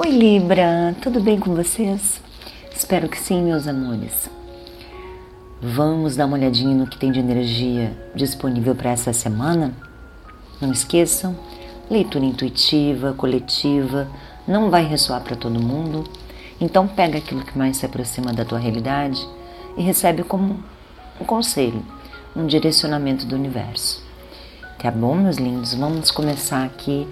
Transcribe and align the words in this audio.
Oi 0.00 0.12
Libra, 0.12 0.94
tudo 1.02 1.20
bem 1.20 1.40
com 1.40 1.56
vocês? 1.56 2.20
Espero 2.72 3.08
que 3.08 3.18
sim, 3.18 3.42
meus 3.42 3.66
amores. 3.66 4.30
Vamos 5.60 6.14
dar 6.14 6.26
uma 6.26 6.36
olhadinha 6.36 6.72
no 6.72 6.86
que 6.86 6.96
tem 6.96 7.10
de 7.10 7.18
energia 7.18 7.92
disponível 8.14 8.76
para 8.76 8.92
essa 8.92 9.12
semana? 9.12 9.74
Não 10.60 10.70
esqueçam, 10.70 11.36
leitura 11.90 12.24
intuitiva, 12.24 13.12
coletiva, 13.12 14.06
não 14.46 14.70
vai 14.70 14.84
ressoar 14.86 15.20
para 15.20 15.34
todo 15.34 15.60
mundo. 15.60 16.04
Então 16.60 16.86
pega 16.86 17.18
aquilo 17.18 17.44
que 17.44 17.58
mais 17.58 17.76
se 17.76 17.84
aproxima 17.84 18.32
da 18.32 18.44
tua 18.44 18.60
realidade 18.60 19.20
e 19.76 19.82
recebe 19.82 20.22
como 20.22 20.62
um 21.20 21.24
conselho, 21.24 21.82
um 22.36 22.46
direcionamento 22.46 23.26
do 23.26 23.34
universo. 23.34 24.00
Tá 24.80 24.92
bom, 24.92 25.16
meus 25.16 25.38
lindos? 25.38 25.74
Vamos 25.74 26.12
começar 26.12 26.64
aqui 26.64 27.04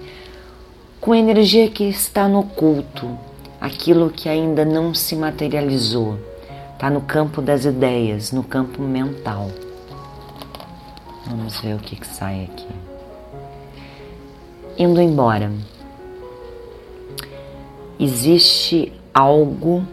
com 0.99 1.11
a 1.11 1.17
energia 1.17 1.69
que 1.69 1.83
está 1.83 2.27
no 2.27 2.39
oculto, 2.39 3.17
aquilo 3.61 4.09
que 4.09 4.27
ainda 4.27 4.65
não 4.65 4.93
se 4.93 5.15
materializou, 5.15 6.17
está 6.73 6.89
no 6.89 7.01
campo 7.01 7.41
das 7.41 7.65
ideias, 7.65 8.31
no 8.31 8.43
campo 8.43 8.81
mental. 8.81 9.49
Vamos 11.25 11.59
ver 11.61 11.75
o 11.75 11.79
que, 11.79 11.95
que 11.95 12.07
sai 12.07 12.45
aqui. 12.45 12.67
Indo 14.77 15.01
embora, 15.01 15.51
existe 17.99 18.93
algo 19.13 19.83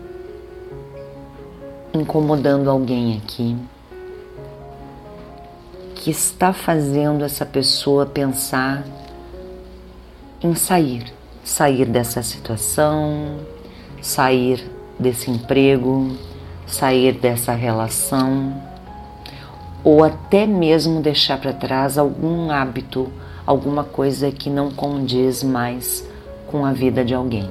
incomodando 1.93 2.69
alguém 2.69 3.17
aqui 3.17 3.57
que 5.95 6.11
está 6.11 6.53
fazendo 6.53 7.25
essa 7.25 7.47
pessoa 7.47 8.05
pensar 8.05 8.85
em 10.43 10.55
sair, 10.55 11.13
sair 11.43 11.87
dessa 11.87 12.23
situação, 12.23 13.39
sair 14.01 14.71
desse 14.99 15.31
emprego, 15.31 16.17
sair 16.67 17.13
dessa 17.13 17.53
relação, 17.53 18.55
ou 19.83 20.03
até 20.03 20.47
mesmo 20.47 21.01
deixar 21.01 21.39
para 21.39 21.53
trás 21.53 21.99
algum 21.99 22.51
hábito, 22.51 23.11
alguma 23.47 23.85
coisa 23.85 24.31
que 24.31 24.49
não 24.49 24.71
condiz 24.71 25.43
mais 25.43 26.07
com 26.47 26.65
a 26.65 26.73
vida 26.73 27.05
de 27.05 27.15
alguém. 27.15 27.51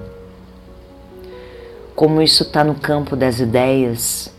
Como 1.96 2.22
isso 2.22 2.44
está 2.44 2.64
no 2.64 2.76
campo 2.76 3.16
das 3.16 3.40
ideias, 3.40 4.34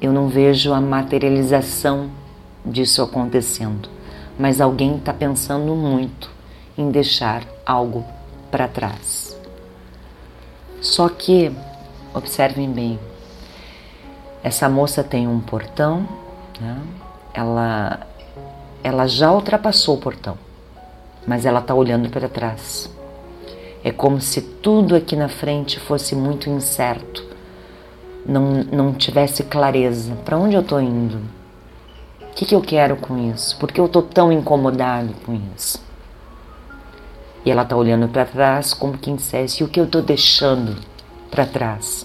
eu 0.00 0.12
não 0.12 0.28
vejo 0.28 0.72
a 0.72 0.80
materialização 0.80 2.10
disso 2.64 3.02
acontecendo, 3.02 3.88
mas 4.38 4.60
alguém 4.60 4.96
está 4.96 5.12
pensando 5.12 5.74
muito 5.74 6.35
em 6.76 6.90
deixar 6.90 7.42
algo 7.64 8.04
para 8.50 8.68
trás. 8.68 9.36
Só 10.80 11.08
que, 11.08 11.52
observem 12.14 12.70
bem, 12.70 12.98
essa 14.42 14.68
moça 14.68 15.02
tem 15.02 15.26
um 15.26 15.40
portão, 15.40 16.06
né? 16.60 16.80
ela, 17.34 18.06
ela 18.82 19.06
já 19.06 19.32
ultrapassou 19.32 19.96
o 19.96 20.00
portão, 20.00 20.38
mas 21.26 21.44
ela 21.44 21.60
está 21.60 21.74
olhando 21.74 22.08
para 22.10 22.28
trás. 22.28 22.90
É 23.82 23.90
como 23.90 24.20
se 24.20 24.40
tudo 24.40 24.96
aqui 24.96 25.16
na 25.16 25.28
frente 25.28 25.78
fosse 25.78 26.14
muito 26.14 26.50
incerto, 26.50 27.24
não, 28.24 28.64
não 28.64 28.92
tivesse 28.92 29.44
clareza. 29.44 30.14
Para 30.24 30.36
onde 30.36 30.56
eu 30.56 30.60
estou 30.60 30.80
indo? 30.80 31.18
O 32.20 32.34
que, 32.34 32.44
que 32.44 32.54
eu 32.54 32.60
quero 32.60 32.96
com 32.96 33.16
isso? 33.30 33.56
Por 33.58 33.70
que 33.72 33.80
eu 33.80 33.86
estou 33.86 34.02
tão 34.02 34.30
incomodado 34.32 35.14
com 35.24 35.40
isso? 35.56 35.85
E 37.46 37.50
ela 37.52 37.62
está 37.62 37.76
olhando 37.76 38.08
para 38.08 38.24
trás 38.24 38.74
como 38.74 38.98
quem 38.98 39.14
dissesse: 39.14 39.62
o 39.62 39.68
que 39.68 39.78
eu 39.78 39.84
estou 39.84 40.02
deixando 40.02 40.76
para 41.30 41.46
trás? 41.46 42.04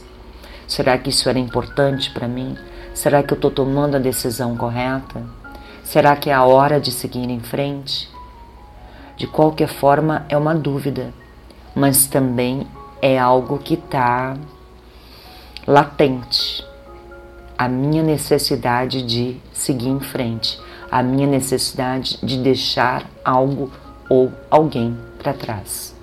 Será 0.68 0.96
que 1.00 1.10
isso 1.10 1.28
era 1.28 1.40
importante 1.40 2.12
para 2.12 2.28
mim? 2.28 2.56
Será 2.94 3.24
que 3.24 3.34
eu 3.34 3.36
estou 3.36 3.50
tomando 3.50 3.96
a 3.96 4.00
decisão 4.00 4.56
correta? 4.56 5.24
Será 5.84 6.16
que 6.16 6.30
é 6.30 6.34
a 6.34 6.44
hora 6.44 6.80
de 6.80 6.92
seguir 6.92 7.28
em 7.28 7.40
frente? 7.40 8.08
De 9.18 9.26
qualquer 9.26 9.68
forma, 9.68 10.26
é 10.30 10.38
uma 10.38 10.54
dúvida, 10.54 11.12
mas 11.76 12.06
também 12.06 12.68
é 13.02 13.18
algo 13.18 13.58
que 13.58 13.74
está 13.74 14.38
latente. 15.66 16.64
A 17.58 17.68
minha 17.68 18.04
necessidade 18.04 19.02
de 19.02 19.38
seguir 19.52 19.90
em 19.90 20.00
frente, 20.00 20.60
a 20.92 21.02
minha 21.02 21.28
necessidade 21.28 22.20
de 22.22 22.38
deixar 22.38 23.10
algo 23.26 23.72
ou 24.08 24.32
alguém 24.50 24.98
para 25.22 25.34
trás. 25.34 25.96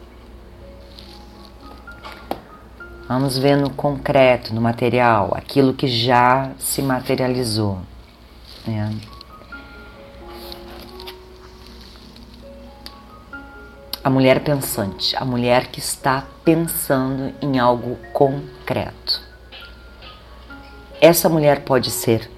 Vamos 3.08 3.38
ver 3.38 3.56
no 3.56 3.70
concreto, 3.70 4.54
no 4.54 4.60
material, 4.60 5.32
aquilo 5.34 5.72
que 5.72 5.88
já 5.88 6.52
se 6.58 6.82
materializou. 6.82 7.78
Né? 8.66 8.94
A 14.04 14.10
mulher 14.10 14.40
pensante, 14.40 15.16
a 15.16 15.24
mulher 15.24 15.68
que 15.68 15.80
está 15.80 16.26
pensando 16.44 17.34
em 17.40 17.58
algo 17.58 17.96
concreto. 18.12 19.22
Essa 21.00 21.28
mulher 21.28 21.64
pode 21.64 21.90
ser 21.90 22.30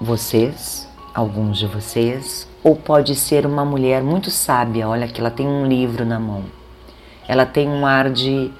vocês, 0.00 0.88
alguns 1.14 1.58
de 1.58 1.66
vocês, 1.66 2.48
ou 2.62 2.76
pode 2.76 3.14
ser 3.14 3.44
uma 3.44 3.64
mulher 3.64 4.02
muito 4.02 4.30
sábia. 4.30 4.88
Olha 4.88 5.08
que 5.08 5.20
ela 5.20 5.30
tem 5.30 5.46
um 5.46 5.66
livro 5.66 6.04
na 6.04 6.18
mão. 6.20 6.44
Ela 7.26 7.44
tem 7.44 7.68
um 7.68 7.84
ar 7.86 8.10
de, 8.10 8.50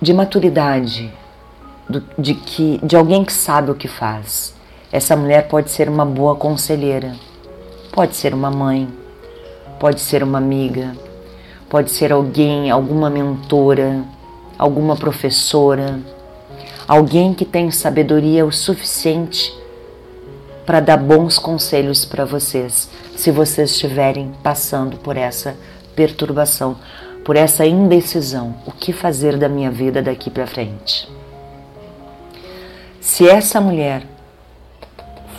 de 0.00 0.12
maturidade, 0.12 1.12
de, 2.18 2.34
que, 2.34 2.78
de 2.82 2.96
alguém 2.96 3.24
que 3.24 3.32
sabe 3.32 3.70
o 3.70 3.74
que 3.74 3.88
faz. 3.88 4.54
Essa 4.92 5.16
mulher 5.16 5.48
pode 5.48 5.70
ser 5.70 5.88
uma 5.88 6.04
boa 6.04 6.36
conselheira, 6.36 7.14
pode 7.92 8.14
ser 8.16 8.32
uma 8.32 8.50
mãe, 8.50 8.88
pode 9.78 10.00
ser 10.00 10.22
uma 10.22 10.38
amiga, 10.38 10.92
pode 11.68 11.90
ser 11.90 12.12
alguém, 12.12 12.70
alguma 12.70 13.10
mentora, 13.10 14.04
alguma 14.56 14.96
professora, 14.96 15.98
alguém 16.86 17.34
que 17.34 17.44
tem 17.44 17.70
sabedoria 17.70 18.46
o 18.46 18.52
suficiente 18.52 19.52
para 20.66 20.80
dar 20.80 20.96
bons 20.96 21.38
conselhos 21.38 22.04
para 22.04 22.24
vocês, 22.24 22.88
se 23.16 23.30
vocês 23.30 23.70
estiverem 23.70 24.32
passando 24.42 24.96
por 24.96 25.16
essa 25.16 25.56
perturbação, 25.94 26.76
por 27.24 27.36
essa 27.36 27.66
indecisão, 27.66 28.54
o 28.66 28.72
que 28.72 28.92
fazer 28.92 29.36
da 29.36 29.48
minha 29.48 29.70
vida 29.70 30.02
daqui 30.02 30.30
para 30.30 30.46
frente. 30.46 31.08
Se 33.00 33.28
essa 33.28 33.60
mulher 33.60 34.02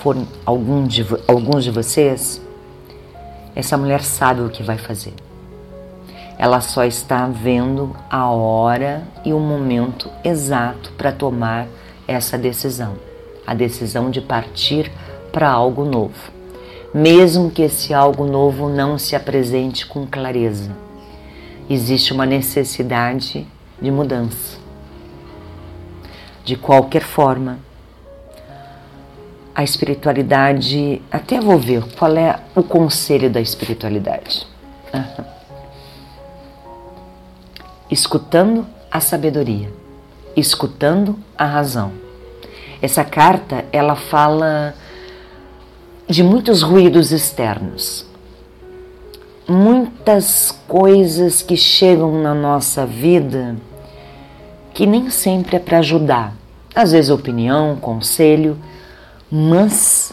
for 0.02 0.16
algum 0.46 0.86
de, 0.86 1.06
alguns 1.28 1.64
de 1.64 1.72
vocês, 1.72 2.42
essa 3.56 3.78
mulher 3.78 4.04
sabe 4.04 4.42
o 4.42 4.50
que 4.50 4.62
vai 4.62 4.78
fazer. 4.78 5.14
Ela 6.38 6.60
só 6.62 6.84
está 6.84 7.28
vendo 7.28 7.96
a 8.10 8.30
hora 8.30 9.04
e 9.24 9.34
o 9.34 9.40
momento 9.40 10.10
exato 10.24 10.92
para 10.98 11.12
tomar 11.12 11.68
essa 12.08 12.38
decisão, 12.38 12.96
a 13.48 13.54
decisão 13.54 14.12
de 14.12 14.22
partir 14.22 14.92
para 15.36 15.50
algo 15.50 15.84
novo, 15.84 16.32
mesmo 16.94 17.52
que 17.52 17.64
esse 17.64 17.94
algo 17.94 18.24
novo 18.26 18.70
não 18.70 18.98
se 18.98 19.18
apresente 19.18 19.86
com 19.86 20.08
clareza. 20.08 20.72
Existe 21.70 22.14
uma 22.14 22.26
necessidade 22.26 23.46
de 23.82 23.92
mudança. 23.92 24.58
De 26.46 26.56
qualquer 26.56 27.02
forma, 27.02 27.60
a 29.54 29.62
espiritualidade, 29.62 31.02
até 31.12 31.42
vou 31.42 31.60
ver 31.60 31.84
qual 31.98 32.16
é 32.16 32.40
o 32.56 32.64
conselho 32.64 33.30
da 33.30 33.42
espiritualidade. 33.42 34.48
Escutando 37.92 38.66
a 38.90 39.02
sabedoria, 39.02 39.70
escutando 40.34 41.20
a 41.38 41.44
razão. 41.44 41.92
Essa 42.82 43.04
carta, 43.04 43.66
ela 43.74 43.98
fala 43.98 44.74
de 46.08 46.24
muitos 46.24 46.62
ruídos 46.62 47.12
externos. 47.12 48.06
Muitas 49.48 50.52
coisas 50.68 51.42
que 51.42 51.56
chegam 51.56 52.22
na 52.22 52.34
nossa 52.34 52.86
vida 52.86 53.56
que 54.74 54.86
nem 54.86 55.10
sempre 55.10 55.56
é 55.56 55.60
para 55.60 55.80
ajudar. 55.80 56.34
Às 56.74 56.92
vezes 56.92 57.10
opinião, 57.10 57.78
conselho, 57.78 58.58
mas 59.32 60.12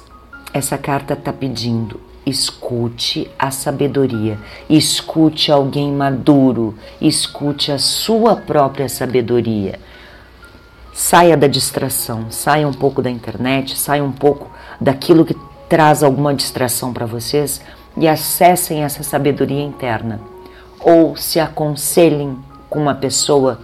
essa 0.53 0.79
carta 0.79 1.15
está 1.15 1.33
pedindo 1.33 1.99
escute 2.25 3.31
a 3.39 3.51
sabedoria, 3.51 4.39
escute 4.69 5.51
alguém 5.51 5.93
maduro, 5.93 6.75
escute 7.01 7.73
a 7.73 7.79
sua 7.79 8.37
própria 8.37 8.89
sabedoria. 8.89 9.79
Saia 10.95 11.37
da 11.37 11.47
distração, 11.47 12.27
saia 12.31 12.69
um 12.69 12.73
pouco 12.73 13.03
da 13.03 13.11
internet, 13.11 13.79
saia 13.79 14.05
um 14.05 14.13
pouco 14.13 14.51
daquilo 14.81 15.25
que 15.25 15.35
traz 15.73 16.03
alguma 16.03 16.35
distração 16.35 16.93
para 16.93 17.07
vocês 17.07 17.63
e 17.97 18.07
acessem 18.07 18.85
essa 18.85 19.03
sabedoria 19.03 19.63
interna 19.63 20.21
ou 20.79 21.17
se 21.17 21.41
aconselhem 21.41 22.39
com 22.69 22.79
uma 22.79 22.95
pessoa 22.95 23.59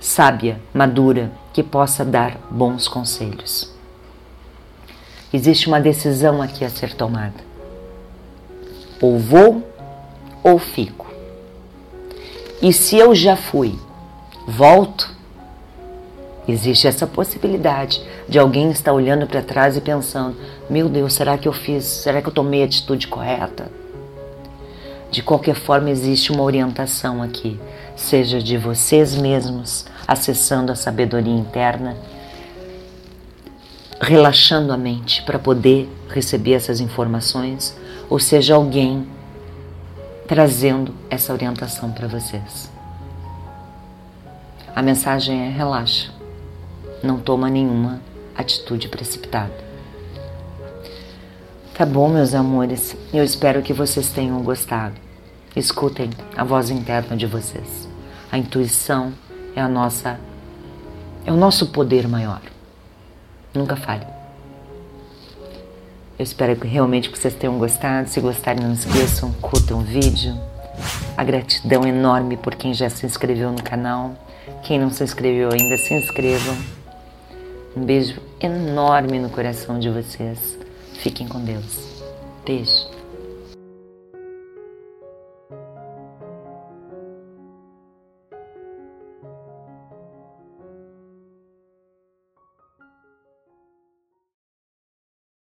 sábia, 0.00 0.60
madura, 0.74 1.30
que 1.52 1.62
possa 1.62 2.04
dar 2.04 2.36
bons 2.50 2.88
conselhos. 2.88 3.72
Existe 5.32 5.68
uma 5.68 5.80
decisão 5.80 6.42
aqui 6.42 6.64
a 6.64 6.68
ser 6.68 6.94
tomada. 6.94 7.44
Ou 9.00 9.16
vou 9.16 9.62
ou 10.42 10.58
fico. 10.58 11.06
E 12.60 12.72
se 12.72 12.96
eu 12.96 13.14
já 13.14 13.36
fui, 13.36 13.78
volto? 14.48 15.14
Existe 16.48 16.86
essa 16.86 17.06
possibilidade 17.06 18.02
de 18.28 18.38
alguém 18.38 18.70
estar 18.70 18.92
olhando 18.92 19.26
para 19.26 19.42
trás 19.42 19.76
e 19.76 19.80
pensando: 19.80 20.36
meu 20.68 20.88
Deus, 20.88 21.12
será 21.12 21.36
que 21.36 21.46
eu 21.46 21.52
fiz? 21.52 21.84
Será 21.84 22.20
que 22.20 22.28
eu 22.28 22.32
tomei 22.32 22.62
a 22.62 22.66
atitude 22.66 23.06
correta? 23.06 23.70
De 25.10 25.22
qualquer 25.22 25.56
forma, 25.56 25.90
existe 25.90 26.30
uma 26.30 26.42
orientação 26.42 27.22
aqui, 27.22 27.58
seja 27.96 28.40
de 28.40 28.56
vocês 28.56 29.14
mesmos, 29.16 29.84
acessando 30.06 30.70
a 30.70 30.76
sabedoria 30.76 31.34
interna, 31.34 31.96
relaxando 34.00 34.72
a 34.72 34.76
mente 34.76 35.22
para 35.24 35.38
poder 35.38 35.88
receber 36.08 36.52
essas 36.52 36.80
informações, 36.80 37.76
ou 38.08 38.20
seja, 38.20 38.54
alguém 38.54 39.06
trazendo 40.28 40.94
essa 41.10 41.32
orientação 41.32 41.90
para 41.90 42.06
vocês. 42.06 42.70
A 44.74 44.80
mensagem 44.80 45.48
é 45.48 45.50
relaxa, 45.50 46.12
não 47.02 47.18
toma 47.18 47.48
nenhuma 47.48 48.00
atitude 48.36 48.88
precipitada. 48.88 49.52
Tá 51.74 51.86
bom, 51.86 52.08
meus 52.08 52.34
amores, 52.34 52.96
eu 53.12 53.24
espero 53.24 53.62
que 53.62 53.72
vocês 53.72 54.10
tenham 54.10 54.42
gostado. 54.42 54.94
Escutem 55.56 56.10
a 56.36 56.44
voz 56.44 56.70
interna 56.70 57.16
de 57.16 57.26
vocês. 57.26 57.88
A 58.30 58.38
intuição 58.38 59.12
é 59.56 59.60
a 59.60 59.68
nossa 59.68 60.18
é 61.24 61.32
o 61.32 61.36
nosso 61.36 61.66
poder 61.68 62.06
maior. 62.08 62.40
Nunca 63.54 63.76
falhe. 63.76 64.06
Eu 66.18 66.22
espero 66.22 66.54
que 66.56 66.66
realmente 66.66 67.10
que 67.10 67.18
vocês 67.18 67.34
tenham 67.34 67.58
gostado. 67.58 68.08
Se 68.08 68.20
gostarem, 68.20 68.62
não 68.62 68.72
esqueçam, 68.72 69.32
curtam 69.40 69.78
o 69.78 69.82
vídeo. 69.82 70.38
A 71.16 71.24
gratidão 71.24 71.86
enorme 71.86 72.36
por 72.36 72.54
quem 72.54 72.72
já 72.74 72.88
se 72.88 73.06
inscreveu 73.06 73.50
no 73.50 73.62
canal. 73.62 74.14
Quem 74.62 74.78
não 74.78 74.90
se 74.90 75.02
inscreveu 75.02 75.50
ainda, 75.50 75.76
se 75.78 75.94
inscrevam. 75.94 76.79
Um 77.76 77.84
beijo 77.84 78.20
enorme 78.40 79.18
no 79.18 79.30
coração 79.30 79.78
de 79.78 79.88
vocês. 79.88 80.58
Fiquem 80.94 81.28
com 81.28 81.40
Deus. 81.40 82.02
Beijo. 82.44 82.99